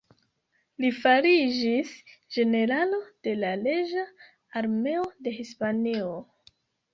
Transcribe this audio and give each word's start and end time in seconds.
Li 0.83 0.87
fariĝis 1.01 1.91
generalo 2.37 3.01
de 3.27 3.35
la 3.43 3.51
reĝa 3.67 4.07
armeo 4.63 5.05
de 5.29 5.35
Hispanio. 5.39 6.11